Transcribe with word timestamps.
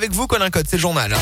Avec 0.00 0.12
vous, 0.12 0.28
Colin 0.28 0.48
Code, 0.48 0.66
c'est 0.68 0.76
le 0.76 0.80
journal. 0.80 1.12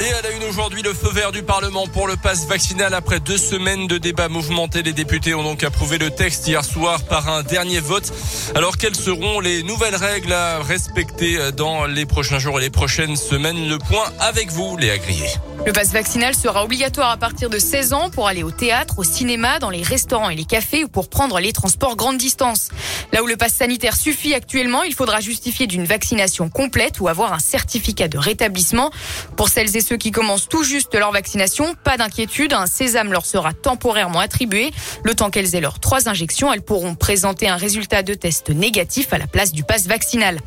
Et 0.00 0.12
à 0.12 0.22
la 0.22 0.30
une 0.30 0.44
aujourd'hui, 0.44 0.82
le 0.82 0.94
feu 0.94 1.10
vert 1.12 1.32
du 1.32 1.42
Parlement 1.42 1.88
pour 1.88 2.06
le 2.06 2.16
pass 2.16 2.46
vaccinal. 2.46 2.94
Après 2.94 3.18
deux 3.18 3.36
semaines 3.36 3.88
de 3.88 3.98
débats 3.98 4.28
mouvementés, 4.28 4.82
les 4.82 4.92
députés 4.92 5.34
ont 5.34 5.42
donc 5.42 5.64
approuvé 5.64 5.98
le 5.98 6.10
texte 6.10 6.46
hier 6.46 6.64
soir 6.64 7.02
par 7.02 7.28
un 7.28 7.42
dernier 7.42 7.80
vote. 7.80 8.12
Alors 8.54 8.76
quelles 8.76 8.94
seront 8.94 9.40
les 9.40 9.64
nouvelles 9.64 9.96
règles 9.96 10.32
à 10.32 10.62
respecter 10.62 11.50
dans 11.56 11.86
les 11.86 12.06
prochains 12.06 12.38
jours 12.38 12.60
et 12.60 12.62
les 12.62 12.70
prochaines 12.70 13.16
semaines? 13.16 13.68
Le 13.68 13.78
point 13.78 14.04
avec 14.20 14.52
vous, 14.52 14.76
Léa 14.76 14.98
Grier. 14.98 15.30
Le 15.66 15.72
pass 15.72 15.92
vaccinal 15.92 16.34
sera 16.36 16.64
obligatoire 16.64 17.10
à 17.10 17.16
partir 17.16 17.50
de 17.50 17.58
16 17.58 17.92
ans 17.92 18.10
pour 18.10 18.28
aller 18.28 18.44
au 18.44 18.52
théâtre, 18.52 19.00
au 19.00 19.04
cinéma, 19.04 19.58
dans 19.58 19.70
les 19.70 19.82
restaurants 19.82 20.30
et 20.30 20.36
les 20.36 20.44
cafés 20.44 20.84
ou 20.84 20.88
pour 20.88 21.10
prendre 21.10 21.40
les 21.40 21.52
transports 21.52 21.96
grande 21.96 22.18
distance. 22.18 22.68
Là 23.12 23.24
où 23.24 23.26
le 23.26 23.36
pass 23.36 23.54
sanitaire 23.54 23.96
suffit 23.96 24.32
actuellement, 24.34 24.84
il 24.84 24.94
faudra 24.94 25.20
justifier 25.20 25.66
d'une 25.66 25.84
vaccination 25.84 26.48
complète 26.48 27.00
ou 27.00 27.08
avoir 27.08 27.32
un 27.32 27.40
certificat 27.40 28.06
de 28.06 28.16
rétablissement. 28.16 28.92
Pour 29.36 29.48
celles 29.48 29.76
et 29.76 29.80
ceux 29.88 29.96
qui 29.96 30.10
commencent 30.10 30.50
tout 30.50 30.64
juste 30.64 30.94
leur 30.94 31.12
vaccination, 31.12 31.74
pas 31.82 31.96
d'inquiétude, 31.96 32.52
un 32.52 32.66
sésame 32.66 33.10
leur 33.10 33.24
sera 33.24 33.54
temporairement 33.54 34.20
attribué. 34.20 34.70
Le 35.02 35.14
temps 35.14 35.30
qu'elles 35.30 35.54
aient 35.54 35.62
leurs 35.62 35.80
trois 35.80 36.10
injections, 36.10 36.52
elles 36.52 36.60
pourront 36.60 36.94
présenter 36.94 37.48
un 37.48 37.56
résultat 37.56 38.02
de 38.02 38.12
test 38.12 38.50
négatif 38.50 39.14
à 39.14 39.18
la 39.18 39.26
place 39.26 39.50
du 39.50 39.64
pass 39.64 39.86
vaccinal. 39.86 40.40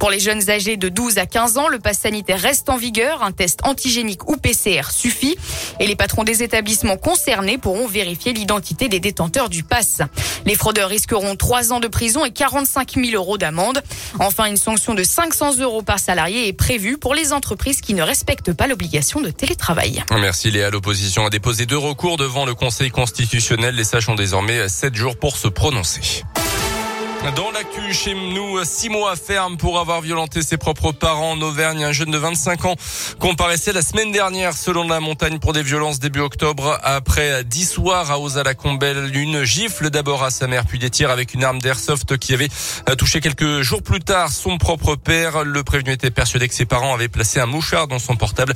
Pour 0.00 0.10
les 0.10 0.18
jeunes 0.18 0.50
âgés 0.50 0.76
de 0.76 0.88
12 0.88 1.18
à 1.18 1.26
15 1.26 1.56
ans, 1.58 1.68
le 1.68 1.78
pass 1.78 2.00
sanitaire 2.00 2.40
reste 2.40 2.68
en 2.68 2.76
vigueur. 2.76 3.22
Un 3.22 3.30
test 3.30 3.60
antigénique 3.62 4.28
ou 4.28 4.36
PCR 4.36 4.90
suffit. 4.90 5.36
Et 5.78 5.86
les 5.86 5.94
patrons 5.94 6.24
des 6.24 6.42
établissements 6.42 6.96
concernés 6.96 7.58
pourront 7.58 7.86
vérifier 7.86 8.32
l'identité 8.32 8.88
des 8.88 8.98
détenteurs 8.98 9.50
du 9.50 9.62
pass. 9.62 10.00
Les 10.46 10.56
fraudeurs 10.56 10.88
risqueront 10.88 11.36
3 11.36 11.72
ans 11.72 11.80
de 11.80 11.86
prison 11.86 12.24
et 12.24 12.32
45 12.32 12.94
000 12.94 13.14
euros 13.14 13.38
d'amende. 13.38 13.82
Enfin, 14.18 14.46
une 14.46 14.56
sanction 14.56 14.94
de 14.94 15.04
500 15.04 15.58
euros 15.58 15.82
par 15.82 16.00
salarié 16.00 16.48
est 16.48 16.52
prévue 16.52 16.98
pour 16.98 17.14
les 17.14 17.32
entreprises 17.32 17.82
qui 17.82 17.94
ne 17.94 18.02
respectent 18.02 18.52
pas 18.52 18.66
l'obligation 18.66 18.79
Merci 20.10 20.50
Léa. 20.50 20.70
L'opposition 20.70 21.26
a 21.26 21.30
déposé 21.30 21.66
deux 21.66 21.78
recours 21.78 22.16
devant 22.16 22.46
le 22.46 22.54
Conseil 22.54 22.90
constitutionnel. 22.90 23.74
Les 23.74 23.84
sages 23.84 24.08
ont 24.08 24.14
désormais 24.14 24.68
7 24.68 24.94
jours 24.94 25.16
pour 25.18 25.36
se 25.36 25.48
prononcer. 25.48 26.24
Dans 27.36 27.50
l'actu 27.50 27.92
chez 27.92 28.14
nous, 28.14 28.64
six 28.64 28.88
mois 28.88 29.14
ferme 29.14 29.58
pour 29.58 29.78
avoir 29.78 30.00
violenté 30.00 30.40
ses 30.40 30.56
propres 30.56 30.90
parents 30.92 31.32
en 31.32 31.40
Auvergne. 31.42 31.84
Un 31.84 31.92
jeune 31.92 32.10
de 32.10 32.16
25 32.16 32.64
ans 32.64 32.76
comparaissait 33.18 33.74
la 33.74 33.82
semaine 33.82 34.10
dernière 34.10 34.54
selon 34.54 34.88
la 34.88 35.00
montagne 35.00 35.38
pour 35.38 35.52
des 35.52 35.62
violences 35.62 36.00
début 36.00 36.20
octobre. 36.20 36.78
Après 36.82 37.44
dix 37.44 37.66
soirs 37.66 38.10
à 38.10 38.18
Osa-la-Combelle, 38.18 39.14
une 39.14 39.44
gifle 39.44 39.90
d'abord 39.90 40.24
à 40.24 40.30
sa 40.30 40.46
mère 40.46 40.64
puis 40.64 40.78
des 40.78 40.88
tirs 40.88 41.10
avec 41.10 41.34
une 41.34 41.44
arme 41.44 41.60
d'airsoft 41.60 42.16
qui 42.16 42.32
avait 42.32 42.48
touché 42.96 43.20
quelques 43.20 43.60
jours 43.60 43.82
plus 43.82 44.00
tard 44.00 44.32
son 44.32 44.56
propre 44.56 44.96
père. 44.96 45.44
Le 45.44 45.62
prévenu 45.62 45.92
était 45.92 46.10
persuadé 46.10 46.48
que 46.48 46.54
ses 46.54 46.66
parents 46.66 46.94
avaient 46.94 47.08
placé 47.08 47.38
un 47.38 47.46
mouchard 47.46 47.86
dans 47.86 47.98
son 47.98 48.16
portable 48.16 48.54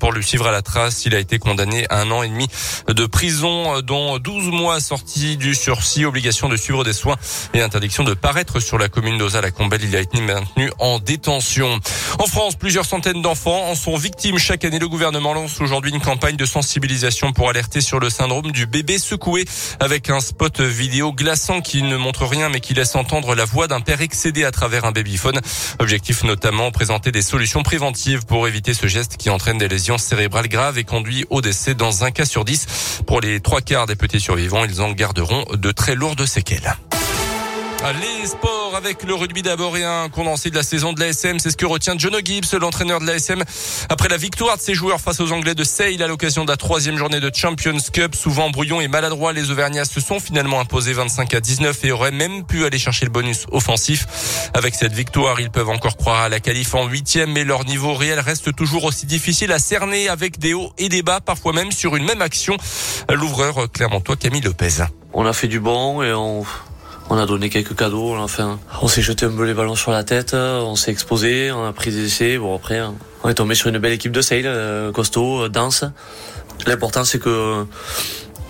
pour 0.00 0.12
lui 0.12 0.24
suivre 0.24 0.46
à 0.46 0.52
la 0.52 0.62
trace. 0.62 1.04
Il 1.04 1.14
a 1.14 1.18
été 1.18 1.38
condamné 1.38 1.84
à 1.90 2.00
un 2.00 2.10
an 2.10 2.22
et 2.22 2.28
demi 2.28 2.48
de 2.88 3.04
prison 3.04 3.82
dont 3.82 4.18
12 4.18 4.46
mois 4.46 4.80
sortis 4.80 5.36
du 5.36 5.54
sursis, 5.54 6.06
obligation 6.06 6.48
de 6.48 6.56
suivre 6.56 6.82
des 6.82 6.94
soins 6.94 7.16
et 7.52 7.60
interdiction 7.60 8.05
de 8.06 8.14
paraître 8.14 8.60
sur 8.60 8.78
la 8.78 8.88
commune 8.88 9.18
d'Osa-la-Combelle. 9.18 9.82
Il 9.82 9.96
a 9.96 10.00
été 10.00 10.20
maintenu 10.20 10.70
en 10.78 11.00
détention. 11.00 11.80
En 12.20 12.26
France, 12.26 12.54
plusieurs 12.54 12.86
centaines 12.86 13.20
d'enfants 13.20 13.68
en 13.68 13.74
sont 13.74 13.96
victimes. 13.96 14.38
Chaque 14.38 14.64
année, 14.64 14.78
le 14.78 14.88
gouvernement 14.88 15.34
lance 15.34 15.60
aujourd'hui 15.60 15.90
une 15.90 16.00
campagne 16.00 16.36
de 16.36 16.46
sensibilisation 16.46 17.32
pour 17.32 17.50
alerter 17.50 17.80
sur 17.80 17.98
le 17.98 18.08
syndrome 18.08 18.52
du 18.52 18.66
bébé 18.66 18.98
secoué 18.98 19.44
avec 19.80 20.08
un 20.08 20.20
spot 20.20 20.60
vidéo 20.60 21.12
glaçant 21.12 21.60
qui 21.60 21.82
ne 21.82 21.96
montre 21.96 22.26
rien 22.26 22.48
mais 22.48 22.60
qui 22.60 22.74
laisse 22.74 22.94
entendre 22.94 23.34
la 23.34 23.44
voix 23.44 23.66
d'un 23.66 23.80
père 23.80 24.00
excédé 24.00 24.44
à 24.44 24.52
travers 24.52 24.84
un 24.84 24.92
babyphone. 24.92 25.40
Objectif 25.80 26.22
notamment 26.22 26.70
présenter 26.70 27.10
des 27.10 27.22
solutions 27.22 27.64
préventives 27.64 28.24
pour 28.24 28.46
éviter 28.46 28.72
ce 28.72 28.86
geste 28.86 29.16
qui 29.16 29.30
entraîne 29.30 29.58
des 29.58 29.68
lésions 29.68 29.98
cérébrales 29.98 30.48
graves 30.48 30.78
et 30.78 30.84
conduit 30.84 31.26
au 31.30 31.40
décès 31.40 31.74
dans 31.74 32.04
un 32.04 32.12
cas 32.12 32.24
sur 32.24 32.44
dix. 32.44 33.00
Pour 33.06 33.20
les 33.20 33.40
trois 33.40 33.62
quarts 33.62 33.86
des 33.86 33.96
petits 33.96 34.20
survivants, 34.20 34.64
ils 34.64 34.80
en 34.80 34.92
garderont 34.92 35.44
de 35.52 35.72
très 35.72 35.96
lourdes 35.96 36.24
séquelles. 36.24 36.76
Les 37.92 38.26
sports 38.26 38.74
avec 38.74 39.04
le 39.04 39.14
rugby 39.14 39.42
d'abord 39.42 39.76
et 39.76 39.84
un 39.84 40.08
condensé 40.08 40.50
de 40.50 40.56
la 40.56 40.64
saison 40.64 40.92
de 40.92 40.98
l'ASM. 40.98 41.38
C'est 41.38 41.50
ce 41.50 41.56
que 41.56 41.66
retient 41.66 41.94
John 41.96 42.16
Gibbs, 42.24 42.52
l'entraîneur 42.60 42.98
de 42.98 43.06
l'ASM, 43.06 43.44
après 43.88 44.08
la 44.08 44.16
victoire 44.16 44.56
de 44.56 44.62
ses 44.62 44.74
joueurs 44.74 45.00
face 45.00 45.20
aux 45.20 45.30
Anglais 45.30 45.54
de 45.54 45.62
Sale 45.62 46.02
à 46.02 46.08
l'occasion 46.08 46.44
de 46.44 46.50
la 46.50 46.56
troisième 46.56 46.96
journée 46.96 47.20
de 47.20 47.30
Champions 47.32 47.76
Cup. 47.92 48.16
Souvent 48.16 48.50
brouillon 48.50 48.80
et 48.80 48.88
maladroit, 48.88 49.32
les 49.32 49.52
Auvergnats 49.52 49.84
se 49.84 50.00
sont 50.00 50.18
finalement 50.18 50.58
imposés 50.58 50.94
25 50.94 51.34
à 51.34 51.40
19 51.40 51.84
et 51.84 51.92
auraient 51.92 52.10
même 52.10 52.44
pu 52.44 52.64
aller 52.64 52.78
chercher 52.78 53.04
le 53.04 53.12
bonus 53.12 53.46
offensif. 53.52 54.50
Avec 54.52 54.74
cette 54.74 54.92
victoire, 54.92 55.40
ils 55.40 55.50
peuvent 55.50 55.70
encore 55.70 55.96
croire 55.96 56.22
à 56.22 56.28
la 56.28 56.40
qualif 56.40 56.74
en 56.74 56.88
huitième, 56.88 57.30
mais 57.32 57.44
leur 57.44 57.66
niveau 57.66 57.94
réel 57.94 58.18
reste 58.18 58.56
toujours 58.56 58.82
aussi 58.82 59.06
difficile 59.06 59.52
à 59.52 59.60
cerner 59.60 60.08
avec 60.08 60.40
des 60.40 60.54
hauts 60.54 60.72
et 60.76 60.88
des 60.88 61.02
bas, 61.02 61.20
parfois 61.20 61.52
même 61.52 61.70
sur 61.70 61.94
une 61.94 62.04
même 62.04 62.22
action. 62.22 62.56
L'ouvreur 63.12 63.70
clermontois 63.72 64.16
Camille 64.16 64.40
Lopez. 64.40 64.82
On 65.12 65.24
a 65.24 65.32
fait 65.32 65.48
du 65.48 65.60
bon 65.60 66.02
et 66.02 66.12
on 66.12 66.44
on 67.08 67.18
a 67.18 67.26
donné 67.26 67.50
quelques 67.50 67.76
cadeaux, 67.76 68.16
enfin, 68.16 68.58
on 68.82 68.88
s'est 68.88 69.02
jeté 69.02 69.26
un 69.26 69.30
peu 69.30 69.44
les 69.44 69.54
ballons 69.54 69.76
sur 69.76 69.92
la 69.92 70.04
tête, 70.04 70.34
on 70.34 70.74
s'est 70.76 70.90
exposé, 70.90 71.52
on 71.52 71.64
a 71.64 71.72
pris 71.72 71.90
des 71.90 72.06
essais. 72.06 72.38
Bon 72.38 72.54
après, 72.54 72.80
on 73.22 73.28
est 73.28 73.34
tombé 73.34 73.54
sur 73.54 73.68
une 73.68 73.78
belle 73.78 73.92
équipe 73.92 74.12
de 74.12 74.20
sail, 74.20 74.42
euh, 74.46 74.92
costaud, 74.92 75.44
euh, 75.44 75.48
dense. 75.48 75.84
L'important 76.66 77.04
c'est 77.04 77.18
que 77.18 77.64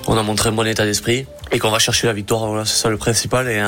on 0.06 0.16
a 0.16 0.22
montré 0.22 0.48
un 0.48 0.52
bon 0.52 0.66
état 0.66 0.84
d'esprit 0.84 1.26
et 1.52 1.58
qu'on 1.58 1.70
va 1.70 1.78
chercher 1.78 2.06
la 2.06 2.12
victoire. 2.12 2.46
Voilà, 2.46 2.64
c'est 2.64 2.80
ça 2.80 2.88
le 2.88 2.96
principal. 2.96 3.48
Et 3.48 3.60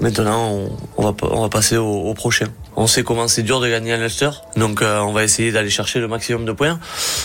maintenant, 0.00 0.68
on, 0.96 1.02
va 1.02 1.14
on 1.22 1.42
va 1.42 1.48
passer 1.48 1.76
au, 1.76 2.12
prochain. 2.14 2.46
On 2.76 2.86
sait 2.86 3.02
comment 3.02 3.28
c'est 3.28 3.42
dur 3.42 3.60
de 3.60 3.68
gagner 3.68 3.92
à 3.92 3.96
Leicester, 3.96 4.30
donc 4.56 4.82
euh, 4.82 5.00
on 5.00 5.12
va 5.12 5.24
essayer 5.24 5.52
d'aller 5.52 5.70
chercher 5.70 6.00
le 6.00 6.08
maximum 6.08 6.44
de 6.44 6.52
points. 6.52 6.78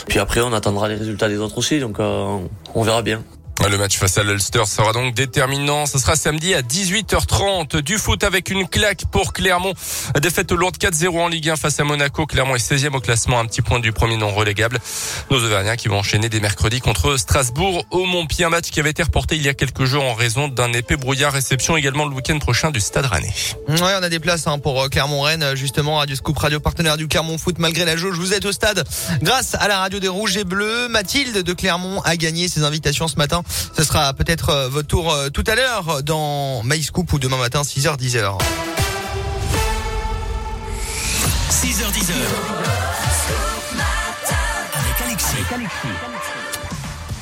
Puis 0.08 0.20
après, 0.20 0.42
on 0.42 0.54
attendra 0.54 0.88
les 0.88 0.96
résultats 0.96 1.28
des 1.28 1.38
autres 1.38 1.58
aussi, 1.58 1.80
donc 1.80 2.00
euh, 2.00 2.38
on 2.76 2.84
verra 2.84 3.02
bien. 3.02 3.24
Le 3.68 3.78
match 3.78 3.98
face 3.98 4.18
à 4.18 4.24
l'Ulster 4.24 4.66
sera 4.66 4.94
donc 4.94 5.14
déterminant. 5.14 5.86
Ce 5.86 6.00
sera 6.00 6.16
samedi 6.16 6.56
à 6.56 6.62
18h30. 6.64 7.82
Du 7.82 8.00
foot 8.00 8.24
avec 8.24 8.50
une 8.50 8.68
claque 8.68 9.04
pour 9.12 9.32
Clermont. 9.32 9.74
Défaite 10.20 10.52
lourde 10.52 10.76
4-0 10.78 11.20
en 11.20 11.28
Ligue 11.28 11.50
1 11.50 11.56
face 11.56 11.80
à 11.80 11.84
Monaco. 11.84 12.26
Clermont 12.26 12.56
est 12.56 12.72
16e 12.72 12.96
au 12.96 13.00
classement, 13.00 13.40
un 13.40 13.46
petit 13.46 13.62
point 13.62 13.80
du 13.80 13.92
premier 13.92 14.18
non 14.18 14.34
relégable. 14.34 14.80
Nos 15.30 15.44
Auvergnats 15.44 15.78
qui 15.78 15.88
vont 15.88 16.00
enchaîner 16.00 16.30
dès 16.30 16.40
mercredi 16.40 16.80
contre 16.80 17.18
Strasbourg 17.18 17.86
au 17.92 18.06
Montpied. 18.06 18.46
Un 18.46 18.50
match 18.50 18.72
qui 18.72 18.80
avait 18.80 18.90
été 18.90 19.04
reporté 19.04 19.36
il 19.36 19.44
y 19.44 19.50
a 19.50 19.54
quelques 19.54 19.86
jours 19.86 20.04
en 20.04 20.16
raison 20.16 20.48
d'un 20.48 20.74
épais 20.74 20.96
brouillard. 20.96 21.34
Réception 21.34 21.78
également 21.78 22.08
le 22.08 22.16
week-end 22.16 22.40
prochain 22.40 22.72
du 22.72 22.80
Stade 22.80 23.06
Rennais. 23.06 23.34
Ouais, 23.68 23.94
on 24.00 24.04
a 24.04 24.10
des 24.10 24.20
places 24.20 24.48
hein, 24.48 24.58
pour 24.58 24.90
Clermont-Rennes. 24.90 25.56
Justement, 25.56 25.98
Radio 25.98 26.16
Scoop 26.16 26.40
Radio 26.40 26.60
partenaire 26.60 26.98
du 26.98 27.08
Clermont 27.08 27.38
Foot. 27.38 27.60
Malgré 27.60 27.86
la 27.86 27.98
jauge, 27.98 28.18
vous 28.18 28.34
êtes 28.34 28.46
au 28.46 28.52
stade 28.52 28.84
grâce 29.22 29.56
à 29.56 29.68
la 29.68 29.80
radio 29.80 30.00
des 30.00 30.08
Rouges 30.08 30.38
et 30.38 30.44
Bleus. 30.44 30.88
Mathilde 30.88 31.44
de 31.44 31.54
Clermont 31.54 32.02
a 32.02 32.18
gagné 32.18 32.48
ses 32.48 32.64
invitations 32.64 33.08
ce 33.08 33.18
matin. 33.18 33.44
Ce 33.76 33.84
sera 33.84 34.14
peut-être 34.14 34.30
être 34.30 34.70
votre 34.70 34.88
tour 34.88 35.16
tout 35.34 35.44
à 35.48 35.56
l'heure 35.56 36.04
dans 36.04 36.64
MyScoop 36.64 37.12
ou 37.14 37.20
demain 37.20 37.38
matin 37.38 37.62
6h 37.64 37.98
10h. 37.98 38.38
6h 41.50 41.92
10h. 41.92 42.14
Avec 44.76 45.02
Alexis. 45.06 46.39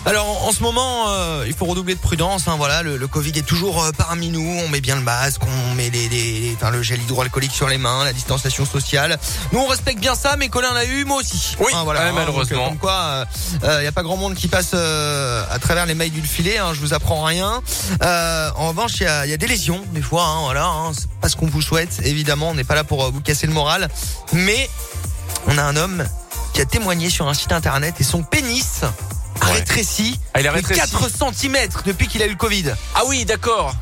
Alors 0.07 0.47
en 0.47 0.53
ce 0.53 0.63
moment, 0.63 1.09
euh, 1.09 1.43
il 1.47 1.53
faut 1.53 1.65
redoubler 1.65 1.93
de 1.93 1.99
prudence. 1.99 2.47
Hein, 2.47 2.55
voilà, 2.55 2.81
le, 2.81 2.95
le, 2.95 3.07
Covid 3.07 3.33
est 3.35 3.45
toujours 3.45 3.83
euh, 3.83 3.91
parmi 3.91 4.29
nous. 4.29 4.39
On 4.65 4.69
met 4.69 4.79
bien 4.79 4.95
le 4.95 5.01
masque, 5.01 5.41
on 5.45 5.75
met 5.75 5.89
les, 5.89 6.07
les, 6.07 6.39
les 6.39 6.55
enfin, 6.55 6.69
le 6.69 6.81
gel 6.81 7.01
hydroalcoolique 7.01 7.51
sur 7.51 7.67
les 7.67 7.77
mains, 7.77 8.05
la 8.05 8.13
distanciation 8.13 8.65
sociale. 8.65 9.19
Nous, 9.51 9.59
on 9.59 9.67
respecte 9.67 9.99
bien 9.99 10.15
ça, 10.15 10.37
mais 10.37 10.47
Colin 10.47 10.73
l'a 10.73 10.85
eu, 10.85 11.03
moi 11.03 11.17
aussi. 11.17 11.57
Oui, 11.59 11.73
hein, 11.75 11.83
voilà, 11.83 12.03
ouais, 12.03 12.07
hein, 12.07 12.13
malheureusement. 12.15 12.57
Donc, 12.57 12.67
comme 12.69 12.77
quoi, 12.77 13.25
il 13.61 13.67
euh, 13.67 13.81
n'y 13.81 13.87
a 13.87 13.91
pas 13.91 14.01
grand 14.01 14.15
monde 14.15 14.35
qui 14.35 14.47
passe 14.47 14.71
euh, 14.75 15.43
à 15.51 15.59
travers 15.59 15.85
les 15.85 15.93
mailles 15.93 16.09
du 16.09 16.21
filet. 16.21 16.57
Hein, 16.57 16.73
je 16.73 16.79
vous 16.79 16.93
apprends 16.93 17.23
rien. 17.23 17.61
Euh, 18.01 18.49
en 18.55 18.69
revanche, 18.69 19.01
il 19.01 19.03
y 19.03 19.07
a, 19.07 19.25
y 19.25 19.33
a, 19.33 19.37
des 19.37 19.47
lésions 19.47 19.83
des 19.91 20.01
fois. 20.01 20.23
Hein, 20.23 20.41
voilà, 20.43 20.67
hein, 20.67 20.91
c'est 20.97 21.09
pas 21.19 21.27
ce 21.27 21.35
qu'on 21.35 21.47
vous 21.47 21.61
souhaite. 21.61 21.99
Évidemment, 22.05 22.51
on 22.51 22.53
n'est 22.53 22.63
pas 22.63 22.75
là 22.75 22.85
pour 22.85 23.11
vous 23.11 23.19
casser 23.19 23.45
le 23.45 23.51
moral, 23.51 23.89
mais 24.31 24.69
on 25.47 25.57
a 25.57 25.63
un 25.63 25.75
homme 25.75 26.05
qui 26.53 26.61
a 26.61 26.65
témoigné 26.65 27.09
sur 27.09 27.27
un 27.27 27.33
site 27.33 27.51
internet 27.51 27.95
et 27.99 28.05
son 28.05 28.23
pénis 28.23 28.83
rétréci, 29.51 30.19
ah, 30.33 30.41
il 30.41 30.47
a 30.47 30.51
rétréci. 30.51 30.79
de 30.79 30.85
4 30.85 31.09
cm 31.33 31.55
depuis 31.85 32.07
qu'il 32.07 32.21
a 32.21 32.25
eu 32.25 32.31
le 32.31 32.35
Covid. 32.35 32.73
Ah 32.95 33.01
oui, 33.07 33.25
d'accord. 33.25 33.73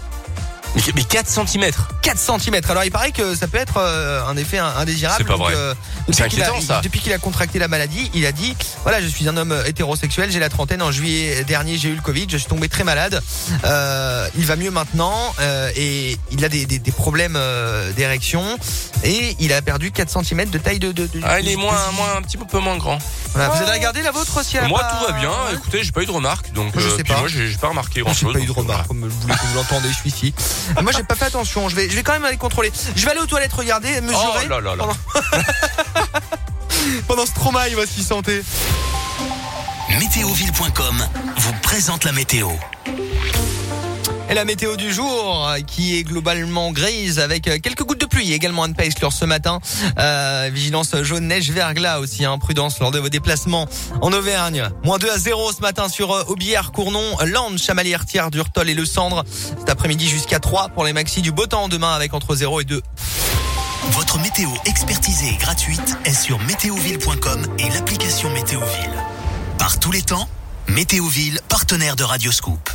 Mais 0.95 1.03
4 1.03 1.27
cm 1.27 1.71
4 2.01 2.17
cm. 2.19 2.61
Alors 2.69 2.83
il 2.83 2.91
paraît 2.91 3.11
que 3.11 3.33
ça 3.35 3.47
peut 3.47 3.57
être 3.57 3.77
euh, 3.77 4.25
un 4.27 4.35
effet 4.37 4.57
indésirable. 4.57 5.15
C'est 5.19 5.27
pas 5.27 5.37
vrai. 5.37 5.53
Euh, 5.55 5.73
c'est 6.11 6.23
inquiétant 6.23 6.57
a, 6.57 6.61
ça. 6.61 6.81
Depuis 6.83 6.99
qu'il 6.99 7.13
a 7.13 7.17
contracté 7.17 7.59
la 7.59 7.67
maladie, 7.67 8.11
il 8.13 8.25
a 8.25 8.31
dit 8.31 8.55
voilà, 8.83 9.01
je 9.01 9.07
suis 9.07 9.27
un 9.27 9.37
homme 9.37 9.57
hétérosexuel, 9.65 10.31
j'ai 10.31 10.39
la 10.39 10.49
trentaine. 10.49 10.81
En 10.81 10.91
juillet 10.91 11.43
dernier, 11.45 11.77
j'ai 11.77 11.89
eu 11.89 11.95
le 11.95 12.01
Covid, 12.01 12.27
je 12.29 12.37
suis 12.37 12.47
tombé 12.47 12.69
très 12.69 12.83
malade. 12.83 13.21
Euh, 13.63 14.27
il 14.37 14.45
va 14.45 14.55
mieux 14.55 14.71
maintenant 14.71 15.33
euh, 15.39 15.71
et 15.75 16.17
il 16.31 16.43
a 16.45 16.49
des, 16.49 16.65
des, 16.65 16.79
des 16.79 16.91
problèmes 16.91 17.35
euh, 17.37 17.91
d'érection 17.93 18.43
et 19.03 19.35
il 19.39 19.53
a 19.53 19.61
perdu 19.61 19.91
4 19.91 20.23
cm 20.23 20.49
de 20.49 20.57
taille 20.57 20.79
de. 20.79 20.91
de, 20.91 21.07
de 21.07 21.21
ah, 21.23 21.39
il 21.39 21.47
est 21.49 21.55
moins, 21.55 21.91
moins, 21.93 22.15
un 22.17 22.21
petit 22.21 22.37
peu 22.37 22.59
moins 22.59 22.77
grand. 22.77 22.99
Voilà, 23.33 23.49
Vous 23.49 23.61
avez 23.63 23.71
regardé 23.71 24.01
la 24.01 24.11
vôtre 24.11 24.39
aussi 24.39 24.57
Moi, 24.67 24.79
pas- 24.79 24.89
tout 24.89 25.05
va 25.05 25.19
bien. 25.19 25.31
Écoutez, 25.53 25.83
j'ai 25.83 25.91
pas 25.91 26.03
eu 26.03 26.05
de 26.05 26.11
remarques, 26.11 26.53
donc 26.53 26.73
Moi, 26.73 26.83
je 26.83 26.89
sais 26.95 27.03
pas. 27.03 27.17
moi, 27.19 27.27
j'ai 27.27 27.49
pas 27.57 27.69
remarqué 27.69 28.01
grand 28.01 28.13
J'ai 28.13 28.25
pas 28.31 28.39
eu 28.39 28.45
de 28.45 28.51
remarques, 28.51 28.87
comme 28.87 29.07
vous 29.07 29.55
l'entendez, 29.55 29.89
je 29.89 29.95
suis 29.95 30.09
ici. 30.09 30.33
Moi, 30.81 30.91
j'ai 30.95 31.03
pas 31.03 31.15
fait 31.15 31.25
attention. 31.25 31.69
Je 31.69 31.75
vais, 31.75 31.89
je 31.89 31.95
vais 31.95 32.03
quand 32.03 32.13
même 32.13 32.25
aller 32.25 32.37
contrôler. 32.37 32.71
Je 32.95 33.05
vais 33.05 33.11
aller 33.11 33.19
aux 33.21 33.25
toilettes 33.25 33.53
regarder, 33.53 34.01
mesurer. 34.01 34.45
Oh 34.45 34.49
là 34.49 34.61
là 34.61 34.75
là. 34.75 34.85
Pendant, 34.85 34.95
pendant 37.07 37.25
Stromae, 37.25 37.69
il 37.69 37.75
va 37.75 37.85
s'y 37.85 38.03
sentir. 38.03 38.41
Météoville.com 39.99 41.07
vous 41.37 41.53
présente 41.61 42.03
la 42.03 42.11
météo. 42.11 42.49
La 44.35 44.43
météo 44.43 44.75
du 44.75 44.91
jour 44.91 45.49
qui 45.65 45.97
est 45.97 46.03
globalement 46.03 46.73
grise 46.73 47.19
avec 47.19 47.47
euh, 47.47 47.57
quelques 47.57 47.83
gouttes 47.83 48.01
de 48.01 48.05
pluie 48.05 48.33
également 48.33 48.63
à 48.63 48.67
ne 48.67 48.73
exclure 48.79 49.13
ce 49.13 49.23
matin. 49.23 49.61
Euh, 49.97 50.49
vigilance 50.51 50.93
jaune 51.03 51.29
neige 51.29 51.51
verglas 51.51 51.99
aussi, 51.99 52.25
hein, 52.25 52.37
prudence 52.37 52.81
lors 52.81 52.91
de 52.91 52.99
vos 52.99 53.07
déplacements 53.07 53.65
en 54.01 54.11
Auvergne. 54.11 54.67
Moins 54.83 54.97
2 54.97 55.09
à 55.09 55.17
0 55.17 55.53
ce 55.53 55.61
matin 55.61 55.87
sur 55.87 56.11
euh, 56.11 56.25
Aubière, 56.27 56.73
Cournon, 56.73 57.15
Landes, 57.25 57.57
Chamalières, 57.57 58.05
Thiers, 58.05 58.29
Durtol 58.29 58.69
et 58.69 58.73
Le 58.73 58.83
Cendre. 58.83 59.23
Cet 59.57 59.69
après-midi 59.69 60.09
jusqu'à 60.09 60.41
3 60.41 60.67
pour 60.67 60.83
les 60.83 60.91
maxis 60.91 61.21
du 61.21 61.31
beau 61.31 61.47
temps 61.47 61.69
demain 61.69 61.93
avec 61.93 62.13
entre 62.13 62.35
0 62.35 62.59
et 62.59 62.65
2. 62.65 62.81
Votre 63.91 64.19
météo 64.19 64.49
expertisée 64.65 65.29
et 65.29 65.37
gratuite 65.37 65.97
est 66.03 66.13
sur 66.13 66.39
météoville.com 66.39 67.47
et 67.57 67.69
l'application 67.69 68.29
Météoville. 68.31 69.01
Par 69.57 69.79
tous 69.79 69.93
les 69.93 70.01
temps, 70.01 70.27
Météoville, 70.67 71.39
partenaire 71.47 71.95
de 71.95 72.03
Radioscoop. 72.03 72.74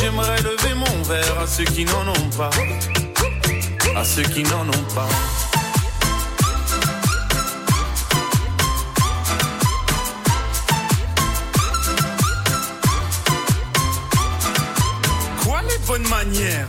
J'aimerais 0.00 0.40
lever 0.42 0.74
mon 0.74 1.02
verre 1.02 1.40
à 1.40 1.46
ceux 1.46 1.64
qui 1.64 1.84
n'en 1.84 2.08
ont 2.08 2.30
pas. 2.36 2.50
À 3.96 4.04
ceux 4.04 4.22
qui 4.22 4.42
n'en 4.44 4.68
ont 4.68 4.84
pas. 4.94 5.08
Quoi 15.44 15.60
les 15.68 15.78
bonnes 15.86 16.08
manières? 16.08 16.66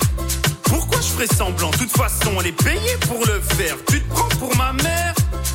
Pourquoi 0.63 0.99
je 1.01 1.07
ferais 1.07 1.27
semblant? 1.27 1.69
De 1.71 1.77
toute 1.77 1.91
façon, 1.91 2.31
elle 2.39 2.47
est 2.47 2.63
payée 2.63 2.97
pour 3.07 3.19
le 3.25 3.39
faire. 3.41 3.75
Tu 3.87 4.01
te 4.01 4.13
prends 4.13 4.29
pour 4.39 4.55
ma 4.55 4.73
mère? 4.73 5.13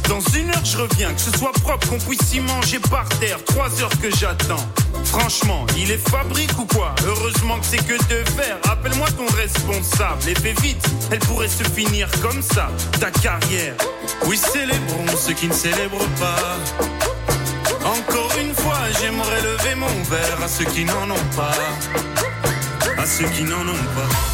Dans 0.08 0.20
une 0.36 0.50
heure, 0.50 0.64
je 0.64 0.78
reviens. 0.78 1.12
Que 1.12 1.20
ce 1.20 1.38
soit 1.38 1.52
propre, 1.52 1.88
qu'on 1.88 1.98
puisse 1.98 2.34
y 2.34 2.40
manger 2.40 2.78
par 2.90 3.08
terre. 3.20 3.38
Trois 3.44 3.68
heures 3.80 3.98
que 4.00 4.10
j'attends. 4.14 4.64
Franchement, 5.04 5.66
il 5.76 5.90
est 5.90 6.08
fabrique 6.08 6.58
ou 6.58 6.64
quoi 6.66 6.94
Heureusement 7.06 7.58
que 7.58 7.66
c'est 7.66 7.84
que 7.86 7.94
de 7.94 8.28
faire. 8.30 8.58
Appelle-moi 8.70 9.08
ton 9.16 9.26
responsable 9.36 10.28
et 10.28 10.34
fais 10.34 10.54
vite. 10.62 10.84
Elle 11.10 11.18
pourrait 11.20 11.48
se 11.48 11.64
finir 11.64 12.08
comme 12.22 12.42
ça, 12.42 12.68
ta 13.00 13.10
carrière. 13.10 13.74
Oui, 14.26 14.36
célébrons 14.36 15.16
ceux 15.16 15.34
qui 15.34 15.48
ne 15.48 15.52
célèbrent 15.52 16.08
pas. 16.20 16.58
Encore 17.84 18.32
une 18.40 18.54
fois, 18.54 18.78
j'aimerais 19.00 19.42
lever 19.42 19.74
mon 19.74 20.02
verre 20.10 20.42
à 20.42 20.48
ceux 20.48 20.64
qui 20.64 20.84
n'en 20.84 21.10
ont 21.10 21.28
pas. 21.36 21.54
À 22.96 23.06
ceux 23.06 23.26
qui 23.26 23.44
n'en 23.44 23.62
ont 23.62 23.86
pas. 23.94 24.33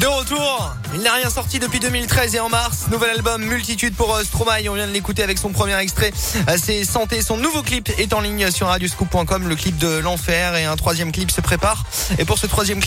De 0.00 0.06
retour, 0.06 0.76
il 0.94 1.00
n'a 1.00 1.14
rien 1.14 1.28
sorti 1.28 1.58
depuis 1.58 1.80
2013 1.80 2.36
et 2.36 2.40
en 2.40 2.48
mars, 2.48 2.86
nouvel 2.88 3.10
album 3.10 3.42
Multitude 3.42 3.94
pour 3.96 4.14
euh, 4.14 4.22
Stromae, 4.22 4.68
on 4.70 4.74
vient 4.74 4.86
de 4.86 4.92
l'écouter 4.92 5.24
avec 5.24 5.38
son 5.38 5.50
premier 5.50 5.76
extrait, 5.78 6.12
Euh, 6.48 6.56
c'est 6.62 6.84
Santé, 6.84 7.20
son 7.20 7.36
nouveau 7.36 7.62
clip 7.62 7.90
est 7.98 8.12
en 8.12 8.20
ligne 8.20 8.48
sur 8.52 8.68
radioscoop.com, 8.68 9.48
le 9.48 9.56
clip 9.56 9.76
de 9.76 9.98
l'enfer. 9.98 10.54
Et 10.54 10.66
un 10.66 10.76
troisième 10.76 11.10
clip 11.10 11.32
se 11.32 11.40
prépare. 11.40 11.84
Et 12.18 12.24
pour 12.24 12.38
ce 12.38 12.46
troisième 12.46 12.78
clip, 12.78 12.86